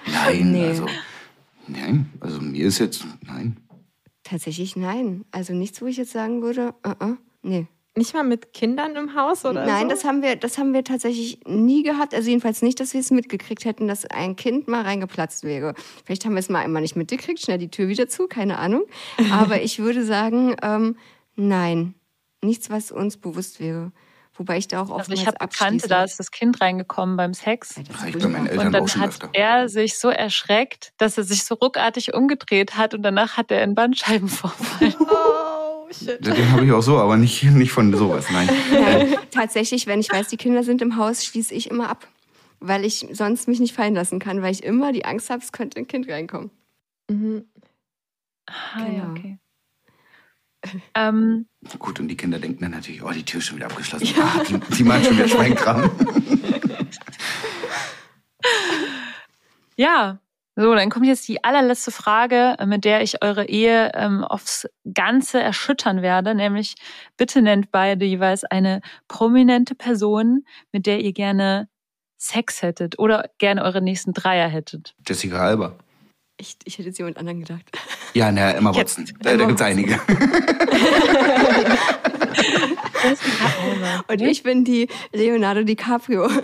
Nein, 0.05 0.51
nee. 0.51 0.67
also. 0.67 0.85
Nein, 1.67 2.09
also 2.19 2.41
mir 2.41 2.65
ist 2.65 2.79
jetzt. 2.79 3.05
Nein. 3.25 3.57
Tatsächlich 4.23 4.75
nein. 4.75 5.25
Also 5.31 5.53
nichts, 5.53 5.81
wo 5.81 5.87
ich 5.87 5.97
jetzt 5.97 6.11
sagen 6.11 6.41
würde, 6.41 6.73
uh 6.85 6.91
-uh, 6.91 7.17
nee. 7.41 7.67
Nicht 7.93 8.13
mal 8.13 8.23
mit 8.23 8.53
Kindern 8.53 8.95
im 8.95 9.15
Haus 9.15 9.43
oder 9.43 9.65
Nein, 9.65 9.83
so? 9.83 9.89
das 9.89 10.05
haben 10.05 10.21
wir, 10.21 10.37
das 10.37 10.57
haben 10.57 10.73
wir 10.73 10.85
tatsächlich 10.85 11.41
nie 11.45 11.83
gehabt. 11.83 12.13
Also 12.15 12.29
jedenfalls 12.29 12.61
nicht, 12.61 12.79
dass 12.79 12.93
wir 12.93 13.01
es 13.01 13.11
mitgekriegt 13.11 13.65
hätten, 13.65 13.89
dass 13.89 14.05
ein 14.05 14.37
Kind 14.37 14.69
mal 14.69 14.83
reingeplatzt 14.83 15.43
wäre. 15.43 15.73
Vielleicht 16.05 16.23
haben 16.23 16.33
wir 16.33 16.39
es 16.39 16.47
mal 16.47 16.59
einmal 16.59 16.81
nicht 16.81 16.95
mitgekriegt, 16.95 17.41
schnell 17.41 17.57
die 17.57 17.69
Tür 17.69 17.89
wieder 17.89 18.07
zu, 18.07 18.27
keine 18.27 18.59
Ahnung. 18.59 18.83
Aber 19.33 19.61
ich 19.61 19.79
würde 19.79 20.05
sagen, 20.05 20.55
ähm, 20.61 20.95
nein, 21.35 21.95
nichts, 22.41 22.69
was 22.69 22.93
uns 22.93 23.17
bewusst 23.17 23.59
wäre. 23.59 23.91
Wobei 24.35 24.57
ich 24.57 24.69
da 24.69 24.81
auch 24.81 24.89
oft 24.89 25.01
Also 25.01 25.11
ich 25.11 25.27
habe 25.27 25.37
Bekannte, 25.39 25.89
da 25.89 26.05
ist 26.05 26.17
das 26.17 26.31
Kind 26.31 26.61
reingekommen 26.61 27.17
beim 27.17 27.33
Sex. 27.33 27.75
Ja, 27.75 27.83
das 27.83 28.05
ich 28.05 28.17
bei 28.17 28.29
meinen 28.29 28.47
Eltern 28.47 28.67
und 28.67 28.73
dann 28.73 29.01
hat 29.01 29.09
öfter. 29.09 29.29
er 29.33 29.67
sich 29.67 29.99
so 29.99 30.09
erschreckt, 30.09 30.93
dass 30.97 31.17
er 31.17 31.25
sich 31.25 31.43
so 31.43 31.55
ruckartig 31.55 32.13
umgedreht 32.13 32.77
hat 32.77 32.93
und 32.93 33.03
danach 33.03 33.35
hat 33.35 33.51
er 33.51 33.61
einen 33.61 33.75
Bandscheibenvorfall. 33.75 34.95
Shit. 35.93 36.25
Den 36.25 36.51
habe 36.51 36.65
ich 36.65 36.71
auch 36.71 36.81
so, 36.81 36.97
aber 36.97 37.17
nicht, 37.17 37.43
nicht 37.43 37.71
von 37.71 37.93
sowas, 37.95 38.25
nein. 38.31 38.49
Ja, 38.71 39.05
tatsächlich, 39.31 39.87
wenn 39.87 39.99
ich 39.99 40.11
weiß, 40.11 40.27
die 40.27 40.37
Kinder 40.37 40.63
sind 40.63 40.81
im 40.81 40.95
Haus, 40.97 41.25
schließe 41.25 41.53
ich 41.53 41.69
immer 41.69 41.89
ab. 41.89 42.07
Weil 42.59 42.85
ich 42.85 43.07
sonst 43.11 43.47
mich 43.47 43.59
nicht 43.59 43.73
fallen 43.75 43.95
lassen 43.95 44.19
kann, 44.19 44.41
weil 44.41 44.51
ich 44.51 44.63
immer 44.63 44.91
die 44.91 45.03
Angst 45.05 45.29
habe, 45.29 45.41
es 45.43 45.51
könnte 45.51 45.79
ein 45.79 45.87
Kind 45.87 46.07
reinkommen. 46.09 46.51
Mhm. 47.09 47.45
Ah, 48.47 48.53
Genau. 48.85 48.97
ja, 48.97 49.09
okay. 49.11 49.37
Ähm, 50.93 51.47
Gut, 51.79 51.99
und 51.99 52.07
die 52.07 52.15
Kinder 52.15 52.37
denken 52.37 52.61
dann 52.61 52.71
natürlich, 52.71 53.01
oh, 53.03 53.09
die 53.09 53.23
Tür 53.23 53.39
ist 53.39 53.47
schon 53.47 53.57
wieder 53.57 53.65
abgeschlossen. 53.65 54.07
Ah, 54.21 54.43
die, 54.47 54.59
die 54.75 54.83
machen 54.83 55.03
schon 55.05 55.17
wieder 55.17 55.27
Schweinkram. 55.27 55.89
ja, 59.75 60.19
so, 60.61 60.73
dann 60.75 60.89
kommt 60.89 61.05
jetzt 61.05 61.27
die 61.27 61.43
allerletzte 61.43 61.91
Frage, 61.91 62.55
äh, 62.59 62.65
mit 62.65 62.85
der 62.85 63.01
ich 63.01 63.23
eure 63.23 63.45
Ehe 63.45 63.91
ähm, 63.95 64.23
aufs 64.23 64.67
Ganze 64.93 65.41
erschüttern 65.41 66.01
werde, 66.01 66.35
nämlich 66.35 66.75
bitte 67.17 67.41
nennt 67.41 67.71
beide 67.71 68.05
jeweils 68.05 68.43
eine 68.43 68.81
prominente 69.07 69.75
Person, 69.75 70.45
mit 70.71 70.85
der 70.85 71.01
ihr 71.01 71.13
gerne 71.13 71.67
Sex 72.17 72.61
hättet 72.61 72.99
oder 72.99 73.29
gerne 73.39 73.63
eure 73.63 73.81
nächsten 73.81 74.13
Dreier 74.13 74.47
hättet. 74.47 74.93
Jessica 75.07 75.39
Alba. 75.39 75.75
Ich, 76.37 76.57
ich 76.63 76.77
hätte 76.77 76.89
jetzt 76.89 76.97
jemand 76.97 77.17
anderen 77.17 77.39
gedacht. 77.41 77.65
Ja, 78.13 78.31
na, 78.31 78.51
Emma 78.51 78.73
Watson. 78.75 79.05
Da, 79.21 79.37
da 79.37 79.45
gibt's 79.45 79.61
einige. 79.61 79.99
Und 84.07 84.21
ich 84.21 84.43
bin 84.43 84.63
die 84.63 84.87
Leonardo 85.13 85.63
DiCaprio. 85.63 86.27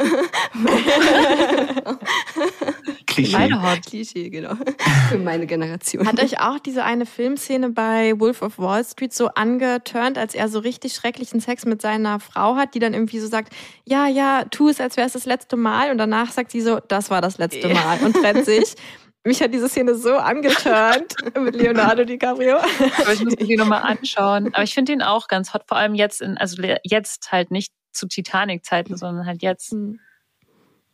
Klischee. 3.18 3.38
Beide 3.38 3.62
hot. 3.62 3.86
Klischee, 3.86 4.30
genau. 4.30 4.56
Für 5.10 5.18
meine 5.18 5.46
Generation. 5.46 6.08
Hat 6.08 6.22
euch 6.22 6.40
auch 6.40 6.60
diese 6.60 6.84
eine 6.84 7.06
Filmszene 7.06 7.70
bei 7.70 8.20
Wolf 8.20 8.42
of 8.42 8.60
Wall 8.60 8.84
Street 8.84 9.14
so 9.14 9.28
angeturnt, 9.30 10.18
als 10.18 10.36
er 10.36 10.50
so 10.50 10.60
richtig 10.60 10.94
schrecklichen 10.94 11.40
Sex 11.40 11.66
mit 11.66 11.82
seiner 11.82 12.20
Frau 12.20 12.56
hat, 12.56 12.76
die 12.76 12.80
dann 12.80 12.94
irgendwie 12.94 13.20
so 13.20 13.28
sagt, 13.28 13.54
ja, 13.86 14.08
ja, 14.08 14.46
tu 14.46 14.70
es, 14.70 14.80
als 14.80 14.98
wäre 14.98 15.08
es 15.08 15.14
das 15.14 15.26
letzte 15.26 15.56
Mal. 15.58 15.92
Und 15.92 15.98
danach 15.98 16.32
sagt 16.32 16.52
sie 16.52 16.62
so, 16.62 16.80
das 16.88 17.10
war 17.10 17.22
das 17.22 17.38
letzte 17.38 17.70
Mal 17.70 18.00
und 18.04 18.14
trennt 18.16 18.46
sich. 18.46 18.76
Mich 19.24 19.42
hat 19.42 19.54
diese 19.54 19.68
Szene 19.68 19.96
so 19.96 20.16
angeturnt 20.16 21.16
mit 21.38 21.56
Leonardo 21.56 22.06
DiCaprio. 22.06 22.58
Aber 22.58 23.14
ich 23.14 23.22
muss 23.22 23.36
mir 23.38 23.46
die 23.46 23.58
nochmal 23.58 23.82
anschauen. 23.82 24.54
Aber 24.54 24.64
ich 24.64 24.74
finde 24.74 24.94
ihn 24.94 25.02
auch 25.02 25.28
ganz 25.28 25.54
hot, 25.54 25.64
vor 25.68 25.78
allem 25.78 25.96
jetzt 25.96 26.22
in, 26.22 26.38
also 26.38 26.62
jetzt 26.84 27.30
halt 27.32 27.52
nicht 27.52 27.74
zu 27.92 28.08
Titanic-Zeiten, 28.08 28.96
sondern 28.96 29.26
halt 29.26 29.42
jetzt. 29.42 29.76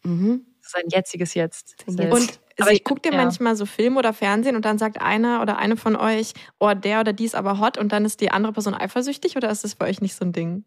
Mhm. 0.03 0.52
Sein 0.65 0.83
jetziges 0.89 1.33
Jetzt. 1.33 1.75
Selbst. 1.85 2.13
Und 2.13 2.39
Aber 2.61 2.71
ich- 2.71 2.83
guckt 2.83 3.05
ihr 3.05 3.11
ja. 3.11 3.17
manchmal 3.17 3.55
so 3.55 3.65
Film 3.65 3.97
oder 3.97 4.13
Fernsehen 4.13 4.55
und 4.55 4.63
dann 4.65 4.77
sagt 4.77 5.01
einer 5.01 5.41
oder 5.41 5.57
eine 5.57 5.75
von 5.77 5.95
euch, 5.95 6.33
oh, 6.59 6.73
der 6.73 7.01
oder 7.01 7.11
die 7.13 7.25
ist 7.25 7.35
aber 7.35 7.59
hot 7.59 7.77
und 7.77 7.91
dann 7.91 8.05
ist 8.05 8.21
die 8.21 8.31
andere 8.31 8.53
Person 8.53 8.73
eifersüchtig 8.73 9.35
oder 9.35 9.49
ist 9.51 9.63
das 9.63 9.75
bei 9.75 9.87
euch 9.89 10.01
nicht 10.01 10.15
so 10.15 10.23
ein 10.25 10.31
Ding? 10.31 10.63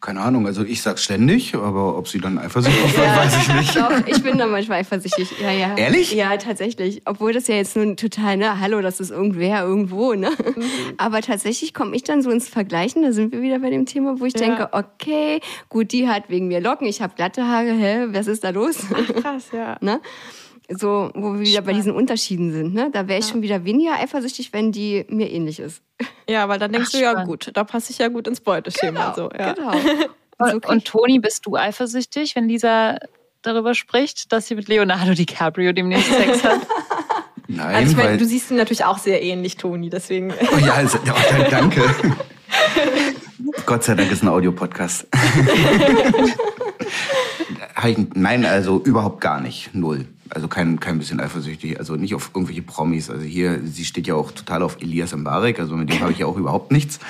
Keine 0.00 0.20
Ahnung, 0.22 0.46
also 0.46 0.64
ich 0.64 0.80
sag's 0.80 1.04
ständig, 1.04 1.54
aber 1.54 1.98
ob 1.98 2.08
sie 2.08 2.20
dann 2.20 2.38
eifersüchtig 2.38 2.96
wird, 2.96 3.06
weiß 3.16 3.36
ich 3.36 3.54
nicht. 3.54 3.76
Doch, 3.76 3.90
ich 4.06 4.22
bin 4.22 4.38
da 4.38 4.46
manchmal 4.46 4.78
eifersüchtig. 4.80 5.28
Ja, 5.42 5.50
ja. 5.50 5.74
Ehrlich? 5.76 6.12
Ja, 6.12 6.34
tatsächlich. 6.38 7.02
Obwohl 7.04 7.34
das 7.34 7.48
ja 7.48 7.56
jetzt 7.56 7.76
nun 7.76 7.98
total, 7.98 8.38
ne, 8.38 8.58
hallo, 8.60 8.80
das 8.80 8.98
ist 9.00 9.10
irgendwer 9.10 9.62
irgendwo, 9.62 10.14
ne? 10.14 10.30
Aber 10.96 11.20
tatsächlich 11.20 11.74
komme 11.74 11.94
ich 11.94 12.02
dann 12.02 12.22
so 12.22 12.30
ins 12.30 12.48
Vergleichen, 12.48 13.02
da 13.02 13.12
sind 13.12 13.30
wir 13.32 13.42
wieder 13.42 13.58
bei 13.58 13.68
dem 13.68 13.84
Thema, 13.84 14.18
wo 14.20 14.24
ich 14.24 14.32
Ja. 14.34 14.40
denke, 14.40 14.68
okay, 14.72 15.40
gut, 15.68 15.92
die 15.92 16.08
hat 16.08 16.30
wegen 16.30 16.48
mir 16.48 16.60
Locken, 16.60 16.86
ich 16.86 17.02
habe 17.02 17.12
glatte 17.14 17.46
Haare, 17.46 17.72
hä, 17.72 18.06
was 18.08 18.26
ist 18.26 18.42
da 18.42 18.50
los? 18.50 18.78
Krass, 19.20 19.48
ja. 19.52 19.76
ne? 19.82 20.00
So, 20.72 21.10
wo 21.14 21.34
wir 21.34 21.40
wieder 21.40 21.62
bei 21.62 21.72
diesen 21.72 21.92
Unterschieden 21.92 22.52
sind, 22.52 22.74
ne? 22.74 22.90
Da 22.92 23.08
wäre 23.08 23.18
ich 23.18 23.26
schon 23.26 23.42
wieder 23.42 23.64
weniger 23.64 23.94
eifersüchtig, 23.94 24.52
wenn 24.52 24.70
die 24.70 25.04
mir 25.08 25.28
ähnlich 25.30 25.58
ist. 25.58 25.82
Ja, 26.28 26.48
weil 26.48 26.58
dann 26.60 26.70
denkst 26.72 26.90
Ach, 26.90 26.98
du, 26.98 27.02
ja 27.02 27.10
spannend. 27.10 27.28
gut, 27.28 27.50
da 27.54 27.64
passe 27.64 27.90
ich 27.90 27.98
ja 27.98 28.06
gut 28.08 28.28
ins 28.28 28.40
Beuteschema. 28.40 29.12
so, 29.16 29.30
ja. 29.36 29.52
Genau. 29.54 29.72
Und, 30.38 30.64
und 30.64 30.84
Toni, 30.86 31.18
bist 31.18 31.44
du 31.44 31.56
eifersüchtig, 31.56 32.34
wenn 32.34 32.48
Lisa 32.48 32.96
darüber 33.42 33.74
spricht, 33.74 34.32
dass 34.32 34.46
sie 34.46 34.54
mit 34.54 34.68
Leonardo 34.68 35.12
DiCaprio 35.12 35.72
demnächst 35.74 36.10
Sex 36.10 36.42
hat? 36.42 36.60
Nein, 37.46 37.74
Also 37.74 37.90
ich 37.90 37.96
meine, 37.98 38.10
weil. 38.12 38.16
du 38.16 38.24
siehst 38.24 38.50
ihn 38.50 38.56
natürlich 38.56 38.86
auch 38.86 38.96
sehr 38.96 39.22
ähnlich, 39.22 39.58
Toni, 39.58 39.90
deswegen. 39.90 40.32
Oh 40.50 40.56
ja, 40.56 40.72
also, 40.72 40.96
oh, 40.96 41.42
danke. 41.50 41.82
Gott 43.66 43.84
sei 43.84 43.96
Dank 43.96 44.10
ist 44.10 44.22
ein 44.22 44.28
Audiopodcast. 44.28 45.08
Nein, 48.14 48.44
also 48.44 48.82
überhaupt 48.82 49.20
gar 49.20 49.40
nicht. 49.40 49.74
Null. 49.74 50.06
Also 50.28 50.46
kein, 50.46 50.78
kein 50.78 50.98
bisschen 50.98 51.20
eifersüchtig. 51.20 51.78
Also 51.78 51.96
nicht 51.96 52.14
auf 52.14 52.30
irgendwelche 52.34 52.62
Promis. 52.62 53.10
Also 53.10 53.24
hier, 53.24 53.60
sie 53.64 53.84
steht 53.84 54.06
ja 54.06 54.14
auch 54.14 54.30
total 54.30 54.62
auf 54.62 54.78
Elias 54.80 55.14
Mbarek. 55.14 55.58
Also 55.58 55.76
mit 55.76 55.90
dem 55.90 56.00
habe 56.00 56.12
ich 56.12 56.18
ja 56.18 56.26
auch 56.26 56.36
überhaupt 56.36 56.72
nichts. 56.72 56.98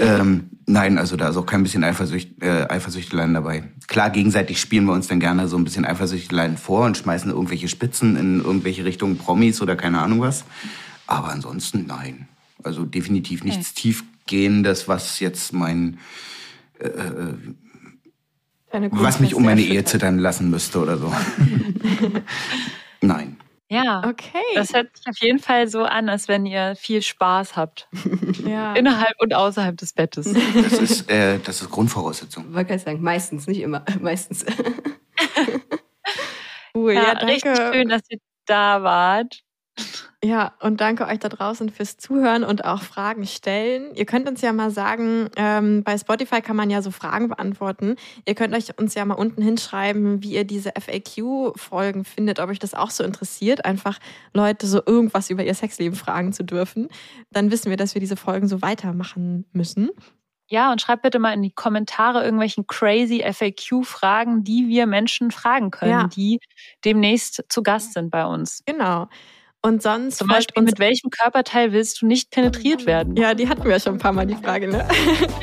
Ähm, 0.00 0.48
nein, 0.66 0.96
also 0.96 1.16
da 1.16 1.28
ist 1.28 1.36
auch 1.36 1.44
kein 1.44 1.62
bisschen 1.62 1.84
Eifersücht, 1.84 2.42
äh, 2.42 2.66
Eifersüchteleien 2.68 3.34
dabei. 3.34 3.64
Klar, 3.88 4.10
gegenseitig 4.10 4.58
spielen 4.58 4.86
wir 4.86 4.94
uns 4.94 5.06
dann 5.06 5.20
gerne 5.20 5.48
so 5.48 5.56
ein 5.56 5.64
bisschen 5.64 5.84
Eifersüchteleien 5.84 6.56
vor 6.56 6.86
und 6.86 6.96
schmeißen 6.96 7.30
irgendwelche 7.30 7.68
Spitzen 7.68 8.16
in 8.16 8.42
irgendwelche 8.42 8.84
Richtungen 8.84 9.18
Promis 9.18 9.60
oder 9.60 9.76
keine 9.76 10.00
Ahnung 10.00 10.20
was. 10.20 10.44
Aber 11.06 11.28
ansonsten 11.28 11.84
nein. 11.86 12.26
Also 12.62 12.84
definitiv 12.84 13.44
nichts 13.44 13.74
tiefgehendes, 13.74 14.88
was 14.88 15.20
jetzt 15.20 15.52
mein, 15.52 15.98
Deine 16.82 17.38
was 18.90 19.20
mich 19.20 19.34
um 19.34 19.44
meine 19.44 19.60
Ehe 19.60 19.84
zittern 19.84 20.18
lassen 20.18 20.50
müsste 20.50 20.80
oder 20.80 20.98
so. 20.98 21.12
nein. 23.00 23.36
Ja. 23.68 24.02
Okay. 24.06 24.38
Das 24.54 24.74
hört 24.74 24.94
sich 24.94 25.06
auf 25.06 25.16
jeden 25.20 25.38
Fall 25.38 25.66
so 25.66 25.84
an, 25.84 26.10
als 26.10 26.28
wenn 26.28 26.44
ihr 26.44 26.74
viel 26.76 27.00
Spaß 27.00 27.56
habt. 27.56 27.88
ja. 28.46 28.74
Innerhalb 28.74 29.14
und 29.20 29.32
außerhalb 29.34 29.76
des 29.78 29.94
Bettes. 29.94 30.30
Das 30.54 30.72
ist, 30.74 31.10
äh, 31.10 31.38
das 31.38 31.62
ist 31.62 31.70
Grundvoraussetzung. 31.70 32.52
wollte 32.52 32.68
gerade 32.68 32.82
sagen, 32.82 33.00
meistens, 33.02 33.46
nicht 33.46 33.60
immer, 33.60 33.82
meistens. 34.00 34.44
Cool. 36.74 36.94
Ja, 36.94 37.02
Ja, 37.02 37.12
richtig 37.24 37.54
danke. 37.54 37.72
schön, 37.74 37.88
dass 37.88 38.02
ihr 38.10 38.18
da 38.46 38.82
wart. 38.82 39.42
Ja, 40.24 40.52
und 40.60 40.80
danke 40.80 41.04
euch 41.08 41.18
da 41.18 41.28
draußen 41.28 41.68
fürs 41.70 41.96
Zuhören 41.96 42.44
und 42.44 42.64
auch 42.64 42.82
Fragen 42.82 43.26
stellen. 43.26 43.92
Ihr 43.96 44.06
könnt 44.06 44.28
uns 44.28 44.40
ja 44.40 44.52
mal 44.52 44.70
sagen, 44.70 45.28
ähm, 45.34 45.82
bei 45.82 45.98
Spotify 45.98 46.40
kann 46.40 46.54
man 46.54 46.70
ja 46.70 46.80
so 46.80 46.92
Fragen 46.92 47.26
beantworten. 47.28 47.96
Ihr 48.24 48.36
könnt 48.36 48.54
euch 48.54 48.78
uns 48.78 48.94
ja 48.94 49.04
mal 49.04 49.14
unten 49.14 49.42
hinschreiben, 49.42 50.22
wie 50.22 50.34
ihr 50.34 50.44
diese 50.44 50.70
FAQ-Folgen 50.80 52.04
findet, 52.04 52.38
ob 52.38 52.50
euch 52.50 52.60
das 52.60 52.72
auch 52.74 52.90
so 52.90 53.02
interessiert, 53.02 53.64
einfach 53.64 53.98
Leute 54.32 54.68
so 54.68 54.80
irgendwas 54.86 55.28
über 55.28 55.42
ihr 55.44 55.54
Sexleben 55.54 55.96
fragen 55.96 56.32
zu 56.32 56.44
dürfen. 56.44 56.88
Dann 57.32 57.50
wissen 57.50 57.70
wir, 57.70 57.76
dass 57.76 57.94
wir 57.94 58.00
diese 58.00 58.16
Folgen 58.16 58.46
so 58.46 58.62
weitermachen 58.62 59.44
müssen. 59.52 59.90
Ja, 60.48 60.70
und 60.70 60.80
schreibt 60.82 61.02
bitte 61.02 61.18
mal 61.18 61.32
in 61.32 61.42
die 61.42 61.50
Kommentare 61.50 62.22
irgendwelchen 62.22 62.66
crazy 62.66 63.24
FAQ-Fragen, 63.26 64.44
die 64.44 64.68
wir 64.68 64.86
Menschen 64.86 65.30
fragen 65.30 65.70
können, 65.70 65.90
Ja. 65.90 66.06
die 66.08 66.40
demnächst 66.84 67.42
zu 67.48 67.62
Gast 67.62 67.94
sind 67.94 68.10
bei 68.10 68.24
uns. 68.26 68.62
Genau. 68.66 69.08
Und 69.64 69.80
sonst 69.80 70.18
Zum 70.18 70.26
Beispiel, 70.26 70.60
mit 70.64 70.80
welchem 70.80 71.10
Körperteil 71.10 71.70
willst 71.70 72.02
du 72.02 72.06
nicht 72.06 72.32
penetriert 72.32 72.84
werden? 72.84 73.14
Ja, 73.16 73.32
die 73.32 73.48
hatten 73.48 73.62
wir 73.62 73.70
ja 73.70 73.78
schon 73.78 73.94
ein 73.94 73.98
paar 73.98 74.12
Mal, 74.12 74.26
die 74.26 74.34
Frage, 74.34 74.66
ne? 74.66 74.84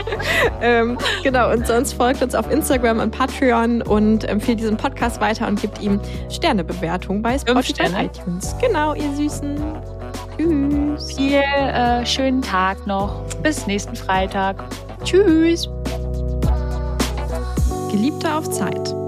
ähm, 0.61 0.97
genau, 1.23 1.49
und 1.53 1.65
sonst 1.65 1.93
folgt 1.93 2.21
uns 2.21 2.35
auf 2.35 2.51
Instagram 2.51 2.99
und 2.99 3.11
Patreon 3.11 3.81
und 3.81 4.25
empfiehlt 4.25 4.59
diesen 4.59 4.75
Podcast 4.75 5.21
weiter 5.21 5.47
und 5.47 5.61
gibt 5.61 5.81
ihm 5.81 6.01
Sternebewertung 6.29 7.21
bei 7.21 7.39
Spotify 7.39 7.83
und 7.83 7.95
iTunes. 7.95 8.55
Genau, 8.59 8.93
ihr 8.93 9.15
Süßen. 9.15 9.55
Tschüss. 10.37 11.13
Viel 11.13 11.35
äh, 11.35 12.05
schönen 12.05 12.41
Tag 12.41 12.85
noch. 12.85 13.23
Bis 13.41 13.67
nächsten 13.67 13.95
Freitag. 13.95 14.61
Tschüss. 15.05 15.69
Geliebte 17.89 18.33
auf 18.33 18.49
Zeit. 18.49 18.98